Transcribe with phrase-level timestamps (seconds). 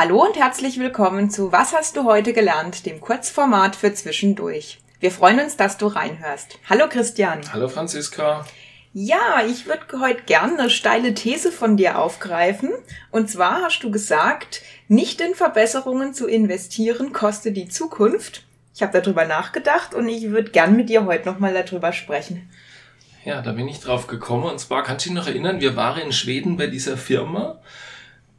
[0.00, 4.78] Hallo und herzlich willkommen zu Was hast du heute gelernt, dem Kurzformat für zwischendurch.
[5.00, 6.60] Wir freuen uns, dass du reinhörst.
[6.70, 7.40] Hallo Christian.
[7.52, 8.46] Hallo Franziska.
[8.92, 12.70] Ja, ich würde heute gerne eine steile These von dir aufgreifen.
[13.10, 18.44] Und zwar hast du gesagt, nicht in Verbesserungen zu investieren kostet die Zukunft.
[18.76, 22.48] Ich habe darüber nachgedacht und ich würde gern mit dir heute nochmal darüber sprechen.
[23.24, 24.44] Ja, da bin ich drauf gekommen.
[24.44, 27.58] Und zwar kannst du dich noch erinnern, wir waren in Schweden bei dieser Firma,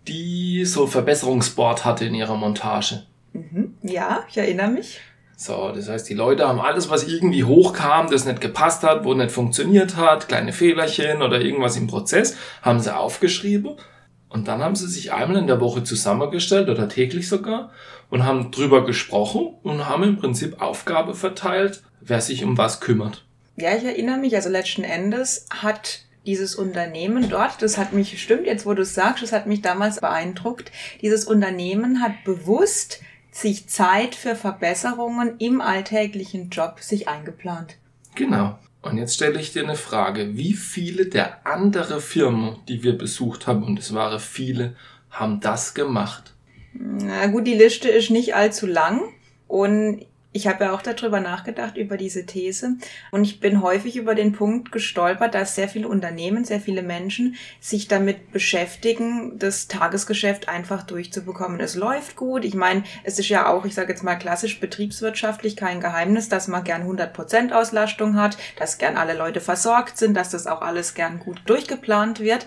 [0.07, 3.03] die so Verbesserungsboard hatte in ihrer Montage.
[3.33, 3.75] Mhm.
[3.81, 4.99] Ja, ich erinnere mich.
[5.37, 9.13] So, das heißt, die Leute haben alles, was irgendwie hochkam, das nicht gepasst hat, wo
[9.13, 13.77] nicht funktioniert hat, kleine Fehlerchen oder irgendwas im Prozess, haben sie aufgeschrieben.
[14.27, 17.71] Und dann haben sie sich einmal in der Woche zusammengestellt oder täglich sogar
[18.09, 23.25] und haben drüber gesprochen und haben im Prinzip Aufgabe verteilt, wer sich um was kümmert.
[23.55, 28.45] Ja, ich erinnere mich, also letzten Endes hat dieses Unternehmen dort, das hat mich, stimmt
[28.45, 30.71] jetzt, wo du es sagst, das hat mich damals beeindruckt,
[31.01, 37.77] dieses Unternehmen hat bewusst sich Zeit für Verbesserungen im alltäglichen Job sich eingeplant.
[38.13, 38.59] Genau.
[38.83, 40.37] Und jetzt stelle ich dir eine Frage.
[40.37, 44.75] Wie viele der andere Firmen, die wir besucht haben, und es waren viele,
[45.09, 46.35] haben das gemacht?
[46.73, 49.01] Na gut, die Liste ist nicht allzu lang.
[49.47, 52.75] Und ich habe ja auch darüber nachgedacht, über diese These.
[53.09, 57.35] Und ich bin häufig über den Punkt gestolpert, dass sehr viele Unternehmen, sehr viele Menschen
[57.59, 61.59] sich damit beschäftigen, das Tagesgeschäft einfach durchzubekommen.
[61.59, 62.45] Es läuft gut.
[62.45, 66.47] Ich meine, es ist ja auch, ich sage jetzt mal klassisch betriebswirtschaftlich kein Geheimnis, dass
[66.47, 70.93] man gern 100% Auslastung hat, dass gern alle Leute versorgt sind, dass das auch alles
[70.93, 72.45] gern gut durchgeplant wird.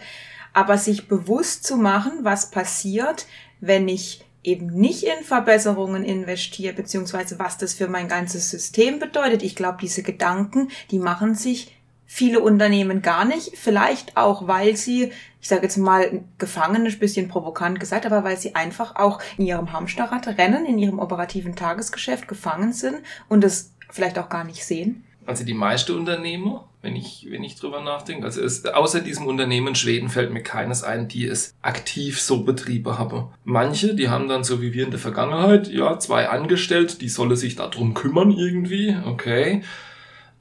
[0.52, 3.26] Aber sich bewusst zu machen, was passiert,
[3.60, 9.42] wenn ich eben nicht in Verbesserungen investiere, beziehungsweise was das für mein ganzes System bedeutet.
[9.42, 11.76] Ich glaube, diese Gedanken, die machen sich
[12.06, 13.56] viele Unternehmen gar nicht.
[13.56, 18.36] Vielleicht auch, weil sie, ich sage jetzt mal, gefangen ist, bisschen provokant gesagt, aber weil
[18.36, 22.96] sie einfach auch in ihrem Hamsterrad rennen, in ihrem operativen Tagesgeschäft gefangen sind
[23.28, 25.04] und es vielleicht auch gar nicht sehen.
[25.24, 29.74] Also die meisten Unternehmer, wenn ich, wenn ich drüber nachdenke, also es, außer diesem Unternehmen
[29.74, 33.28] Schweden fällt mir keines ein, die es aktiv so Betriebe haben.
[33.44, 37.36] Manche, die haben dann so wie wir in der Vergangenheit, ja, zwei angestellt, die solle
[37.36, 39.62] sich darum kümmern irgendwie, okay.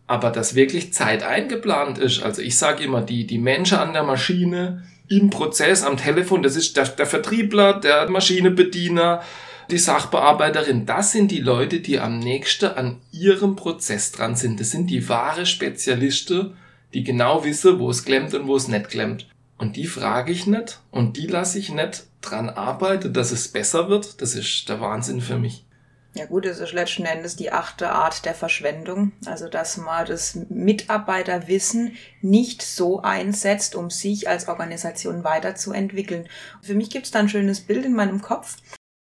[0.08, 4.04] Aber dass wirklich Zeit eingeplant ist, also ich sage immer, die, die Menschen an der
[4.04, 9.22] Maschine, im Prozess, am Telefon, das ist der, der Vertriebler, der Maschinebediener,
[9.72, 14.60] die Sachbearbeiterin, das sind die Leute, die am nächsten an ihrem Prozess dran sind.
[14.60, 16.56] Das sind die wahre Spezialisten,
[16.94, 19.28] die genau wissen, wo es klemmt und wo es nicht klemmt.
[19.58, 23.90] Und die frage ich nicht und die lasse ich nicht dran arbeiten, dass es besser
[23.90, 24.22] wird.
[24.22, 25.66] Das ist der Wahnsinn für mich.
[26.14, 29.14] Ja gut, das ist letzten Endes die achte Art der Verschwendung.
[29.26, 36.28] Also dass man das Mitarbeiterwissen nicht so einsetzt, um sich als Organisation weiterzuentwickeln.
[36.62, 38.58] Für mich gibt es da ein schönes Bild in meinem Kopf.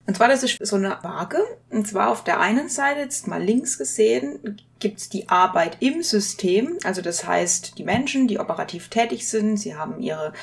[0.06, 1.38] Und zwar, das ist so eine Waage.
[1.70, 6.78] Und zwar auf der einen Seite, jetzt mal links gesehen, gibt's die Arbeit im System.
[6.84, 10.34] Also das heißt, die Menschen, die operativ tätig sind, sie haben ihre,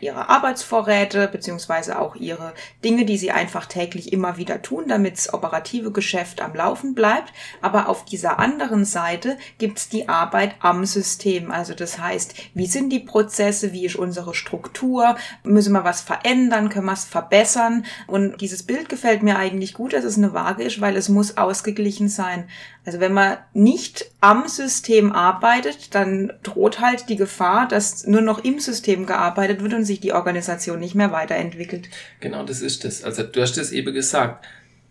[0.00, 2.54] ihre Arbeitsvorräte beziehungsweise auch ihre
[2.84, 7.32] Dinge, die sie einfach täglich immer wieder tun, damit das operative Geschäft am Laufen bleibt.
[7.60, 11.50] Aber auf dieser anderen Seite gibt's die Arbeit am System.
[11.50, 16.68] Also das heißt, wie sind die Prozesse, wie ist unsere Struktur, müssen wir was verändern,
[16.68, 17.84] können wir es verbessern.
[18.06, 21.36] Und dieses Bild gefällt mir eigentlich gut, dass es eine Waage ist, weil es muss
[21.36, 22.48] ausgeglichen sein.
[22.88, 23.87] Also wenn man nicht
[24.20, 29.74] am System arbeitet, dann droht halt die Gefahr, dass nur noch im System gearbeitet wird
[29.74, 31.88] und sich die Organisation nicht mehr weiterentwickelt.
[32.20, 33.04] Genau, das ist es.
[33.04, 34.44] Also du hast es eben gesagt.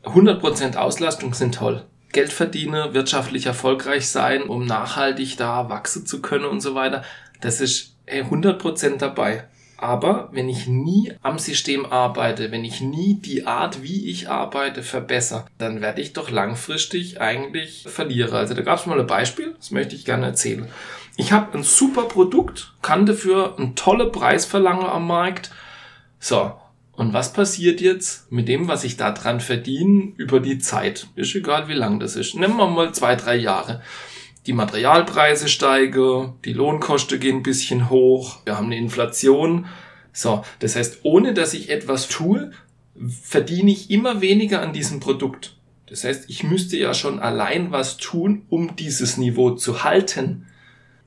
[0.03, 1.83] 100% Auslastung sind toll.
[2.13, 7.03] Geld verdienen, wirtschaftlich erfolgreich sein, um nachhaltig da wachsen zu können und so weiter.
[7.41, 9.43] Das ist 100% dabei.
[9.77, 14.81] Aber wenn ich nie am System arbeite, wenn ich nie die Art, wie ich arbeite,
[14.81, 18.37] verbessere, dann werde ich doch langfristig eigentlich Verlierer.
[18.37, 20.67] Also da gab es mal ein Beispiel, das möchte ich gerne erzählen.
[21.15, 25.51] Ich habe ein super Produkt, kann dafür einen tollen Preis verlangen am Markt.
[26.19, 26.53] So,
[26.93, 31.07] und was passiert jetzt mit dem, was ich da dran verdiene über die Zeit?
[31.15, 32.33] Ist egal, wie lang das ist.
[32.33, 33.83] Nehmen wir mal zwei, drei Jahre
[34.47, 39.67] die Materialpreise steigen, die Lohnkosten gehen ein bisschen hoch, wir haben eine Inflation.
[40.13, 42.51] So, das heißt, ohne dass ich etwas tue,
[43.21, 45.55] verdiene ich immer weniger an diesem Produkt.
[45.87, 50.47] Das heißt, ich müsste ja schon allein was tun, um dieses Niveau zu halten.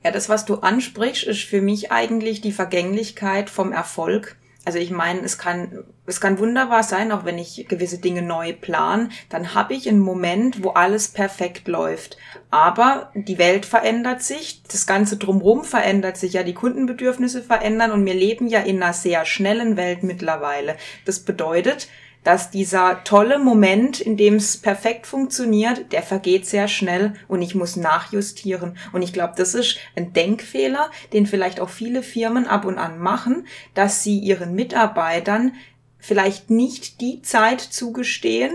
[0.03, 4.37] Ja, das, was du ansprichst, ist für mich eigentlich die Vergänglichkeit vom Erfolg.
[4.63, 8.53] Also ich meine, es kann, es kann wunderbar sein, auch wenn ich gewisse Dinge neu
[8.53, 12.17] plan, dann habe ich einen Moment, wo alles perfekt läuft.
[12.51, 18.05] Aber die Welt verändert sich, das Ganze drumherum verändert sich ja, die Kundenbedürfnisse verändern und
[18.05, 20.75] wir leben ja in einer sehr schnellen Welt mittlerweile.
[21.05, 21.87] Das bedeutet,
[22.23, 27.55] dass dieser tolle Moment, in dem es perfekt funktioniert, der vergeht sehr schnell und ich
[27.55, 28.77] muss nachjustieren.
[28.91, 32.99] Und ich glaube, das ist ein Denkfehler, den vielleicht auch viele Firmen ab und an
[32.99, 35.53] machen, dass sie ihren Mitarbeitern
[35.97, 38.51] vielleicht nicht die Zeit zugestehen,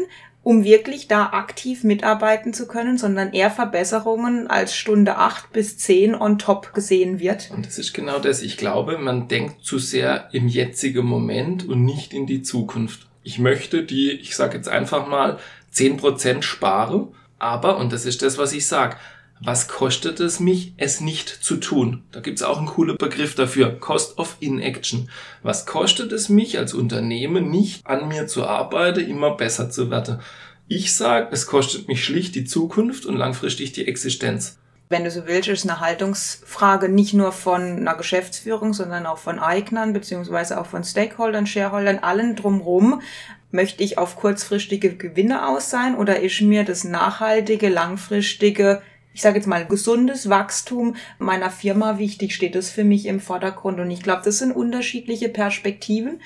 [0.46, 6.14] um wirklich da aktiv mitarbeiten zu können, sondern eher Verbesserungen als Stunde acht bis zehn
[6.14, 7.50] on top gesehen wird.
[7.52, 8.42] Und das ist genau das.
[8.42, 13.08] Ich glaube, man denkt zu sehr im jetzigen Moment und nicht in die Zukunft.
[13.26, 15.40] Ich möchte die, ich sage jetzt einfach mal,
[15.73, 17.08] zehn Prozent sparen,
[17.40, 18.96] aber, und das ist das, was ich sage,
[19.40, 22.05] was kostet es mich, es nicht zu tun?
[22.12, 25.11] Da gibt's auch einen coolen Begriff dafür, Cost of Inaction.
[25.43, 30.20] Was kostet es mich als Unternehmen nicht an mir zu arbeiten, immer besser zu werden?
[30.69, 34.56] Ich sage, es kostet mich schlicht die Zukunft und langfristig die Existenz.
[34.88, 39.38] Wenn du so willst, ist eine Haltungsfrage nicht nur von einer Geschäftsführung, sondern auch von
[39.38, 43.03] Eignern beziehungsweise auch von Stakeholdern, Shareholdern, allen drumherum.
[43.50, 48.83] Möchte ich auf kurzfristige Gewinne aus sein oder ist mir das nachhaltige, langfristige
[49.17, 53.81] ich sage jetzt mal, gesundes Wachstum meiner Firma wichtig, steht das für mich im Vordergrund.
[53.81, 56.21] Und ich glaube, das sind unterschiedliche Perspektiven,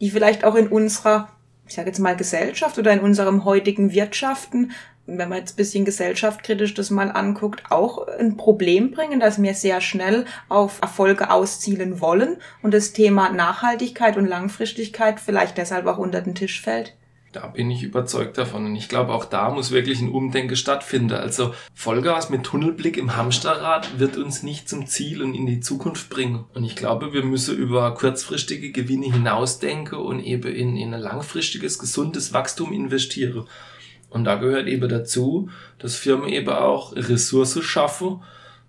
[0.00, 1.28] die vielleicht auch in unserer,
[1.66, 4.70] ich sage jetzt mal, Gesellschaft oder in unserem heutigen Wirtschaften
[5.06, 9.54] wenn man jetzt ein bisschen gesellschaftskritisch das mal anguckt, auch ein Problem bringen, dass wir
[9.54, 15.98] sehr schnell auf Erfolge auszielen wollen und das Thema Nachhaltigkeit und Langfristigkeit vielleicht deshalb auch
[15.98, 16.94] unter den Tisch fällt.
[17.36, 18.64] Da bin ich überzeugt davon.
[18.64, 21.12] Und ich glaube, auch da muss wirklich ein Umdenken stattfinden.
[21.12, 26.08] Also Vollgas mit Tunnelblick im Hamsterrad wird uns nicht zum Ziel und in die Zukunft
[26.08, 26.46] bringen.
[26.54, 31.78] Und ich glaube, wir müssen über kurzfristige Gewinne hinausdenken und eben in, in ein langfristiges,
[31.78, 33.46] gesundes Wachstum investieren.
[34.16, 38.22] Und da gehört eben dazu, dass Firmen eben auch Ressourcen schaffen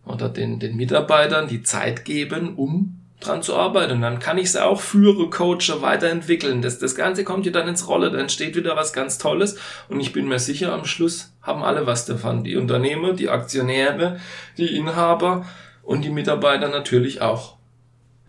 [0.06, 3.94] oder den, den Mitarbeitern die Zeit geben, um dran zu arbeiten.
[3.94, 6.62] Und dann kann ich es auch führen, coachen, weiterentwickeln.
[6.62, 9.58] Das, das Ganze kommt hier dann ins Rolle, dann entsteht wieder was ganz Tolles.
[9.88, 12.44] Und ich bin mir sicher, am Schluss haben alle was davon.
[12.44, 14.20] Die Unternehmer, die Aktionäre,
[14.58, 15.46] die Inhaber
[15.82, 17.56] und die Mitarbeiter natürlich auch.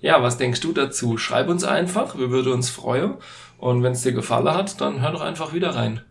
[0.01, 1.19] Ja, was denkst du dazu?
[1.19, 3.15] Schreib uns einfach, wir würden uns freuen.
[3.59, 6.03] Und wenn es dir gefallen hat, dann hör doch einfach wieder rein.